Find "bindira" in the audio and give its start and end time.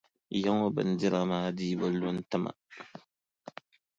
0.75-1.19